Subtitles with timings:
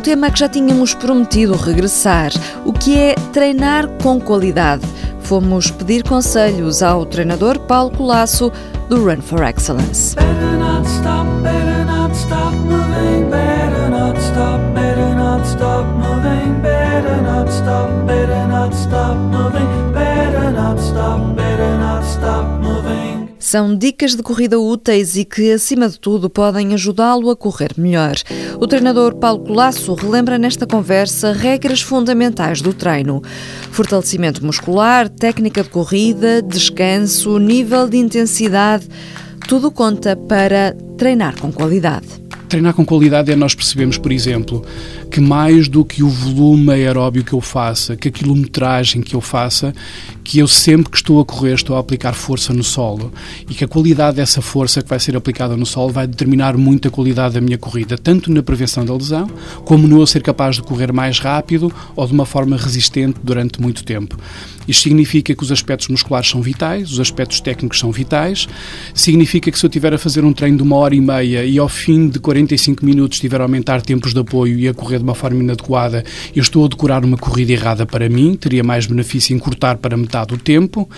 [0.00, 2.32] um tema que já tínhamos prometido regressar,
[2.64, 4.82] o que é treinar com qualidade.
[5.20, 8.50] Fomos pedir conselhos ao treinador Paulo Colasso
[8.88, 10.16] do Run for Excellence.
[23.50, 28.14] São dicas de corrida úteis e que, acima de tudo, podem ajudá-lo a correr melhor.
[28.60, 33.20] O treinador Paulo Colasso relembra nesta conversa regras fundamentais do treino:
[33.72, 38.86] fortalecimento muscular, técnica de corrida, descanso, nível de intensidade.
[39.48, 42.06] Tudo conta para treinar com qualidade.
[42.48, 44.64] Treinar com qualidade é nós percebemos, por exemplo,
[45.10, 49.20] que mais do que o volume aeróbio que eu faça, que a quilometragem que eu
[49.20, 49.72] faça,
[50.30, 53.12] que eu sempre que estou a correr estou a aplicar força no solo
[53.48, 56.86] e que a qualidade dessa força que vai ser aplicada no solo vai determinar muito
[56.86, 59.28] a qualidade da minha corrida, tanto na prevenção da lesão,
[59.64, 63.60] como no eu ser capaz de correr mais rápido ou de uma forma resistente durante
[63.60, 64.16] muito tempo.
[64.68, 68.46] Isto significa que os aspectos musculares são vitais, os aspectos técnicos são vitais,
[68.94, 71.58] significa que se eu estiver a fazer um treino de uma hora e meia e
[71.58, 75.02] ao fim de 45 minutos estiver a aumentar tempos de apoio e a correr de
[75.02, 76.04] uma forma inadequada,
[76.36, 79.96] eu estou a decorar uma corrida errada para mim, teria mais benefício em cortar para
[79.96, 80.88] metade do tempo,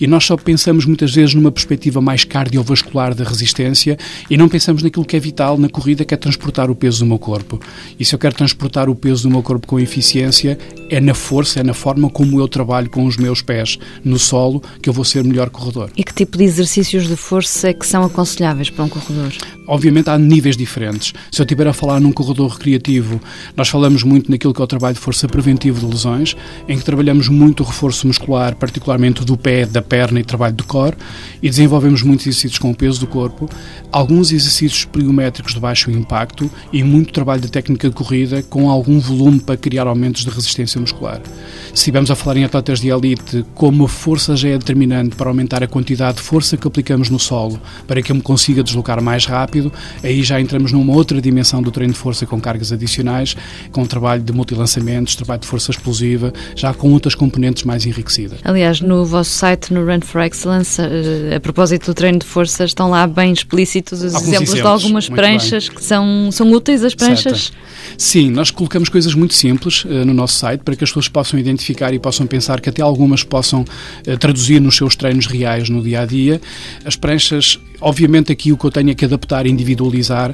[0.00, 3.98] e nós só pensamos muitas vezes numa perspectiva mais cardiovascular da resistência
[4.30, 7.06] e não pensamos naquilo que é vital na corrida, que é transportar o peso do
[7.06, 7.60] meu corpo.
[7.98, 10.58] E se eu quero transportar o peso do meu corpo com eficiência,
[10.90, 14.62] é na força, é na forma como eu trabalho com os meus pés no solo
[14.80, 15.90] que eu vou ser melhor corredor.
[15.96, 19.32] E que tipo de exercícios de força é que são aconselháveis para um corredor?
[19.66, 21.12] Obviamente há níveis diferentes.
[21.30, 23.20] Se eu estiver a falar num corredor recreativo,
[23.56, 26.36] nós falamos muito naquilo que é o trabalho de força preventivo de lesões,
[26.68, 30.64] em que trabalhamos muito o reforço muscular, particularmente do pé, da perna e trabalho do
[30.64, 30.96] core,
[31.42, 33.48] e desenvolvemos muitos exercícios com o peso do corpo,
[33.90, 38.98] alguns exercícios pliométricos de baixo impacto e muito trabalho de técnica de corrida com algum
[38.98, 41.20] volume para criar aumentos de resistência muscular.
[41.68, 45.28] Se estivermos a falar em atletas de elite, como a força já é determinante para
[45.28, 49.02] aumentar a quantidade de força que aplicamos no solo, para que eu me consiga deslocar
[49.02, 49.70] mais rápido,
[50.02, 53.36] aí já entramos numa outra dimensão do treino de força com cargas adicionais,
[53.70, 58.38] com trabalho de multilançamentos, trabalho de força explosiva, já com outras componentes mais enriquecidas.
[58.52, 62.64] Aliás, no vosso site, no Run for Excellence, eh, a, propósito do treino de força,
[62.66, 65.76] estão lá bem explícitos os exemplos, exemplos, de algumas pranchas bem.
[65.76, 67.44] que são, são úteis as pranchas?
[67.44, 67.56] Certo.
[67.96, 71.40] Sim, nós colocamos coisas muito simples uh, no nosso site para que as pessoas possam
[71.40, 75.82] identificar e possam pensar que até algumas possam uh, traduzir nos seus treinos reais no
[75.82, 76.38] dia a dia.
[76.84, 80.32] As pranchas Obviamente aqui o que eu tenho é que adaptar, individualizar.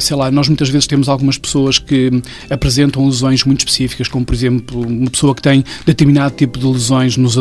[0.00, 2.10] Sei lá, nós muitas vezes temos algumas pessoas que
[2.48, 7.18] apresentam lesões muito específicas, como por exemplo uma pessoa que tem determinado tipo de lesões
[7.18, 7.36] nos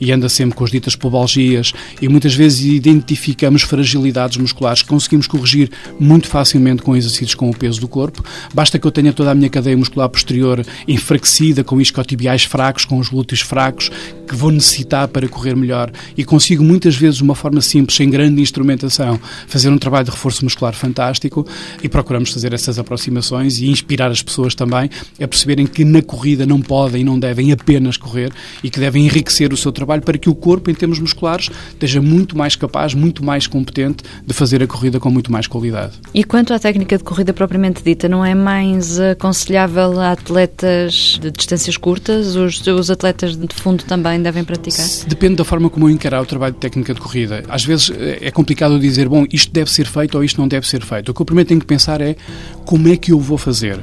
[0.00, 4.82] e anda sempre com as ditas pubalgias e muitas vezes identificamos fragilidades musculares.
[4.82, 8.24] Que conseguimos corrigir muito facilmente com exercícios com o peso do corpo.
[8.52, 12.98] Basta que eu tenha toda a minha cadeia muscular posterior enfraquecida, com isquiotibiais fracos, com
[12.98, 13.90] os glúteos fracos,
[14.26, 15.90] que vou necessitar para correr melhor.
[16.16, 20.10] E consigo muitas vezes de uma forma simples, sem grande instrumentação, fazer um trabalho de
[20.10, 21.46] reforço muscular fantástico.
[21.82, 26.46] E procuramos fazer essas aproximações e inspirar as pessoas também a perceberem que na corrida
[26.46, 29.19] não podem e não devem apenas correr e que devem enriquecer
[29.52, 33.24] o seu trabalho para que o corpo, em termos musculares, esteja muito mais capaz, muito
[33.24, 35.92] mais competente de fazer a corrida com muito mais qualidade.
[36.14, 41.30] E quanto à técnica de corrida propriamente dita, não é mais aconselhável a atletas de
[41.30, 42.36] distâncias curtas?
[42.36, 44.86] Os, os atletas de fundo também devem praticar?
[45.06, 47.42] Depende da forma como eu encarar o trabalho de técnica de corrida.
[47.48, 50.66] Às vezes eh, é complicado dizer, bom, isto deve ser feito ou isto não deve
[50.66, 51.10] ser feito.
[51.10, 52.16] O que eu primeiro tenho que pensar é
[52.64, 53.80] como é que eu vou fazer.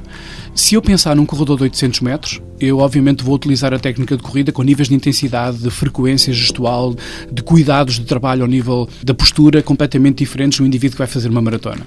[0.56, 4.24] Se eu pensar num corredor de 800 metros, eu obviamente vou utilizar a técnica de
[4.24, 6.96] corrida com níveis de intensidade, de frequência gestual,
[7.32, 11.30] de cuidados de trabalho ao nível da postura completamente diferentes do indivíduo que vai fazer
[11.30, 11.86] uma maratona.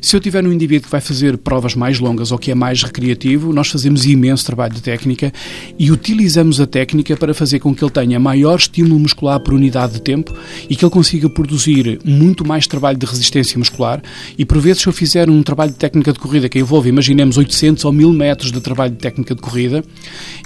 [0.00, 2.82] Se eu tiver um indivíduo que vai fazer provas mais longas ou que é mais
[2.82, 5.32] recreativo, nós fazemos imenso trabalho de técnica
[5.78, 9.94] e utilizamos a técnica para fazer com que ele tenha maior estímulo muscular por unidade
[9.94, 10.34] de tempo
[10.68, 14.02] e que ele consiga produzir muito mais trabalho de resistência muscular
[14.36, 17.36] e por vezes se eu fizer um trabalho de técnica de corrida que envolve, imaginemos
[17.38, 19.84] 800 ou 1000 metros de trabalho de técnica de corrida,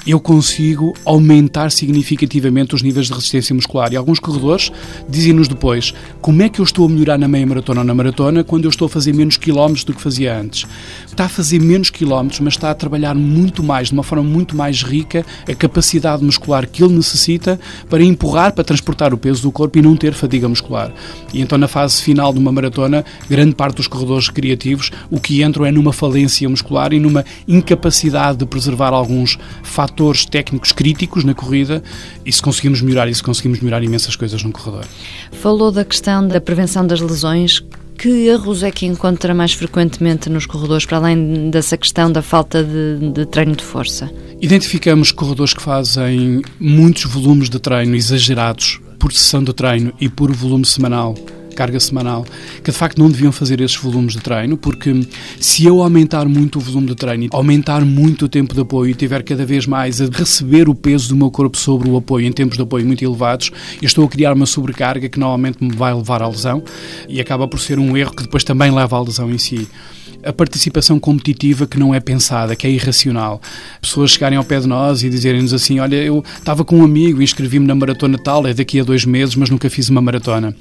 [0.06, 2.35] eu consigo aumentar significativamente
[2.74, 3.92] os níveis de resistência muscular.
[3.92, 4.72] E alguns corredores
[5.08, 8.42] dizem-nos depois como é que eu estou a melhorar na meia maratona ou na maratona
[8.44, 10.66] quando eu estou a fazer menos quilómetros do que fazia antes.
[11.06, 14.56] Está a fazer menos quilómetros, mas está a trabalhar muito mais, de uma forma muito
[14.56, 19.52] mais rica, a capacidade muscular que ele necessita para empurrar, para transportar o peso do
[19.52, 20.92] corpo e não ter fadiga muscular.
[21.32, 25.42] E então, na fase final de uma maratona, grande parte dos corredores recreativos o que
[25.42, 31.34] entram é numa falência muscular e numa incapacidade de preservar alguns fatores técnicos críticos na
[31.34, 31.82] corrida
[32.26, 34.84] e se conseguimos melhorar isso, conseguimos melhorar imensas coisas num corredor.
[35.30, 37.62] Falou da questão da prevenção das lesões
[37.96, 42.62] Que erros é que encontra mais frequentemente nos corredores, para além dessa questão da falta
[42.62, 44.10] de, de treino de força?
[44.38, 50.30] Identificamos corredores que fazem muitos volumes de treino exagerados por sessão de treino e por
[50.32, 51.14] volume semanal
[51.56, 52.24] carga semanal,
[52.62, 55.06] que de facto não deviam fazer esses volumes de treino, porque
[55.40, 58.94] se eu aumentar muito o volume de treino, aumentar muito o tempo de apoio e
[58.94, 62.32] tiver cada vez mais a receber o peso do meu corpo sobre o apoio em
[62.32, 63.50] tempos de apoio muito elevados,
[63.80, 66.62] eu estou a criar uma sobrecarga que normalmente me vai levar à lesão
[67.08, 69.66] e acaba por ser um erro que depois também leva à lesão em si
[70.26, 73.40] a participação competitiva que não é pensada, que é irracional.
[73.80, 77.22] Pessoas chegarem ao pé de nós e dizerem-nos assim: Olha, eu estava com um amigo,
[77.22, 80.54] inscrevi-me na maratona tal, é daqui a dois meses, mas nunca fiz uma maratona.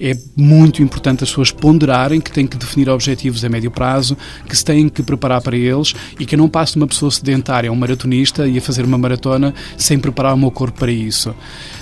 [0.00, 4.16] É muito importante as pessoas ponderarem que têm que definir objetivos a médio prazo,
[4.48, 7.70] que se têm que preparar para eles e que não passo de uma pessoa sedentária
[7.70, 11.34] um maratonista e a fazer uma maratona sem preparar o meu corpo para isso.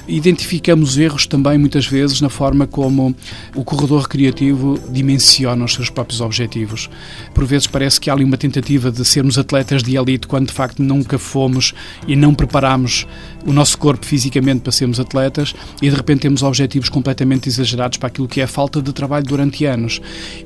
[0.09, 3.15] Identificamos erros também, muitas vezes, na forma como
[3.55, 6.89] o corredor recreativo dimensiona os seus próprios objetivos.
[7.35, 10.55] Por vezes parece que há ali uma tentativa de sermos atletas de elite quando de
[10.55, 11.75] facto nunca fomos
[12.07, 13.07] e não preparamos
[13.45, 18.09] o nosso corpo fisicamente para sermos atletas e de repente temos objetivos completamente exagerados para
[18.09, 20.01] aquilo que é a falta de trabalho durante anos.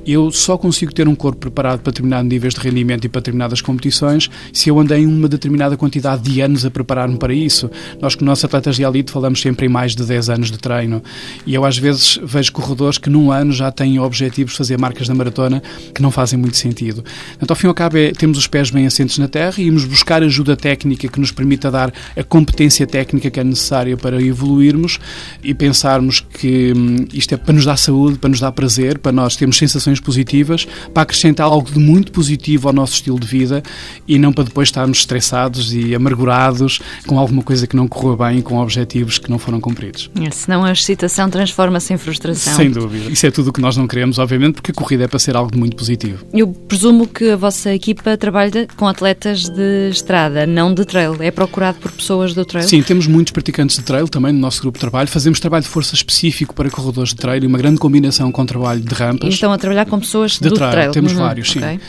[0.05, 3.61] Eu só consigo ter um corpo preparado para determinados níveis de rendimento e para determinadas
[3.61, 7.71] competições se eu andei uma determinada quantidade de anos a preparar-me para isso.
[8.01, 10.59] Nós, que nós atletas de elite, falamos sempre sempre em mais de 10 anos de
[10.59, 11.03] treino.
[11.47, 15.07] E eu às vezes vejo corredores que num ano já têm objetivos de fazer marcas
[15.07, 15.63] da maratona
[15.95, 17.05] que não fazem muito sentido.
[17.37, 19.67] Então, ao fim e ao cabo, é, temos os pés bem assentos na terra e
[19.67, 24.21] irmos buscar ajuda técnica que nos permita dar a competência técnica que é necessária para
[24.23, 24.99] evoluirmos
[25.43, 29.13] e pensarmos que hum, isto é para nos dar saúde, para nos dar prazer, para
[29.13, 33.63] nós termos sensações positivas, para acrescentar algo de muito positivo ao nosso estilo de vida
[34.09, 38.41] e não para depois estarmos estressados e amargurados com alguma coisa que não correu bem,
[38.41, 40.11] com objetivos que não foram cumpridos.
[40.21, 42.55] É, senão a excitação transforma-se em frustração.
[42.55, 43.11] Sem dúvida.
[43.11, 45.37] Isso é tudo o que nós não queremos, obviamente, porque a corrida é para ser
[45.37, 46.25] algo muito positivo.
[46.33, 51.17] Eu presumo que a vossa equipa trabalha com atletas de estrada, não de trail.
[51.21, 52.67] É procurado por pessoas do trail?
[52.67, 55.09] Sim, temos muitos praticantes de trail também no nosso grupo de trabalho.
[55.09, 58.81] Fazemos trabalho de força específico para corredores de trail e uma grande combinação com trabalho
[58.81, 59.29] de rampas.
[59.29, 60.73] E estão a trabalhar com pessoas de do trail?
[60.73, 60.93] trail.
[60.93, 61.19] Temos uhum.
[61.19, 61.59] vários, sim.
[61.59, 61.81] Okay.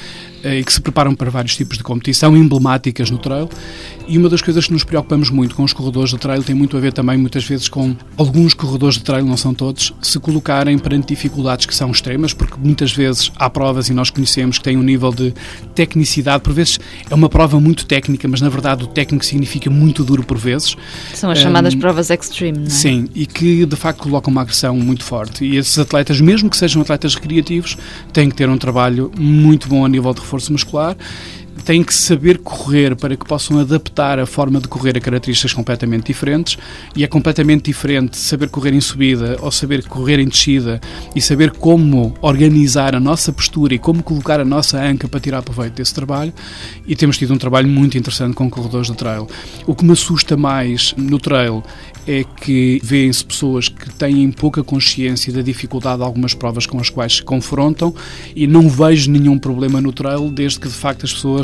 [0.43, 3.49] Eh, e que se preparam para vários tipos de competição, emblemáticas no trail.
[4.07, 6.75] E uma das coisas que nos preocupamos muito com os corredores de trail tem muito
[6.75, 10.77] a ver também, muitas vezes, com alguns corredores de trail, não são todos, se colocarem
[10.77, 14.77] perante dificuldades que são extremas, porque muitas vezes há provas e nós conhecemos que têm
[14.77, 15.33] um nível de
[15.73, 16.79] tecnicidade, por vezes
[17.09, 20.75] é uma prova muito técnica, mas na verdade o técnico significa muito duro por vezes.
[21.13, 22.69] São as chamadas um, provas extreme, não é?
[22.69, 25.45] Sim, e que de facto colocam uma agressão muito forte.
[25.45, 27.77] E esses atletas, mesmo que sejam atletas recreativos,
[28.11, 30.95] têm que ter um trabalho muito bom a nível de reforço muscular
[31.65, 36.07] têm que saber correr para que possam adaptar a forma de correr a características completamente
[36.07, 36.57] diferentes
[36.95, 40.81] e é completamente diferente saber correr em subida ou saber correr em descida
[41.15, 45.41] e saber como organizar a nossa postura e como colocar a nossa anca para tirar
[45.41, 46.33] proveito desse trabalho
[46.85, 49.27] e temos tido um trabalho muito interessante com corredores de trail.
[49.65, 51.63] O que me assusta mais no trail
[52.07, 56.89] é que vêem-se pessoas que têm pouca consciência da dificuldade de algumas provas com as
[56.89, 57.93] quais se confrontam
[58.35, 61.42] e não vejo nenhum problema no trail desde que de facto as pessoas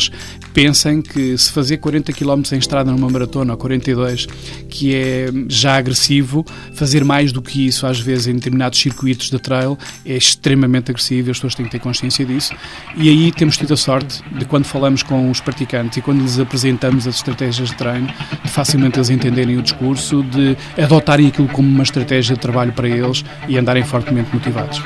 [0.53, 4.27] pensem que se fazer 40 km em estrada numa maratona ou 42,
[4.69, 9.39] que é já agressivo, fazer mais do que isso, às vezes, em determinados circuitos de
[9.39, 12.53] trail, é extremamente agressivo, as pessoas têm que ter consciência disso.
[12.95, 16.39] E aí temos tido a sorte de quando falamos com os praticantes e quando lhes
[16.39, 18.07] apresentamos as estratégias de treino,
[18.43, 22.87] de facilmente eles entenderem o discurso, de adotarem aquilo como uma estratégia de trabalho para
[22.87, 24.81] eles e andarem fortemente motivados.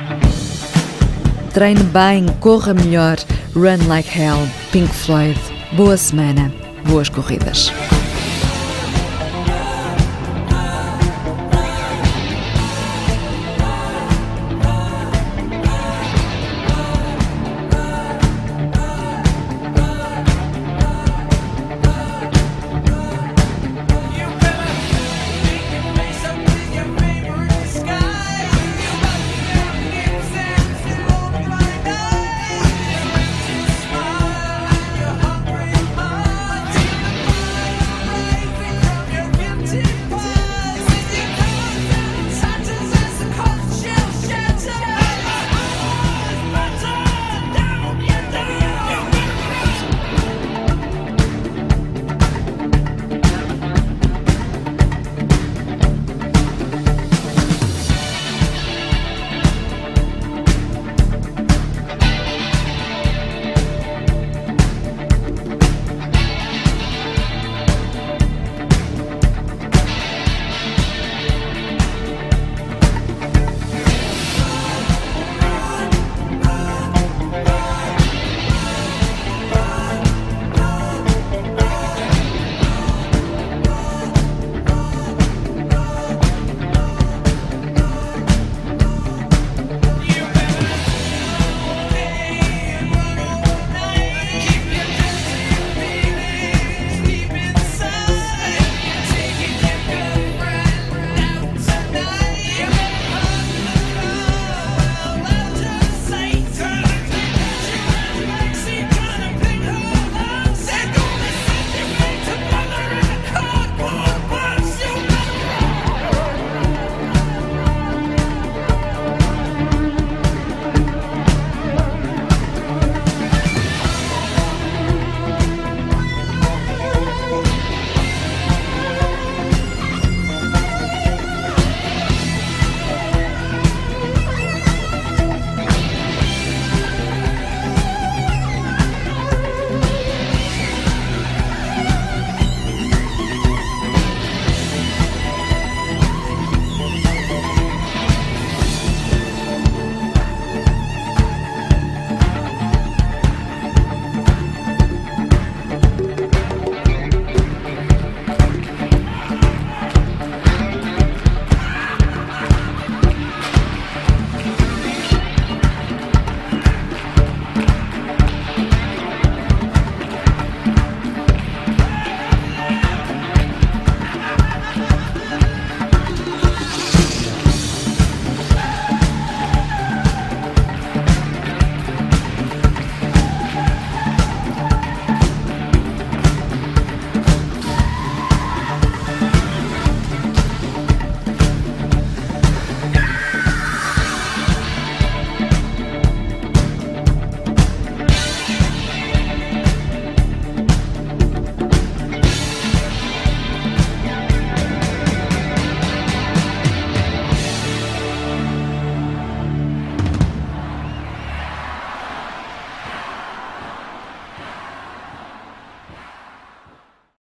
[1.53, 3.17] Treine bem, corra melhor.
[3.55, 4.39] Run Like Hell,
[4.71, 5.37] Pink Floyd.
[5.73, 6.51] Boa semana,
[6.87, 7.71] boas corridas.